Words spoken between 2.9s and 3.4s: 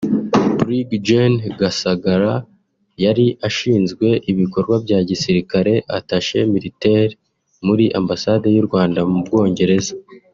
yari